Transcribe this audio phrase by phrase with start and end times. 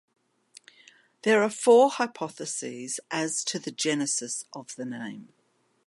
[1.21, 5.29] There are four hypotheses as to the genesis of the name.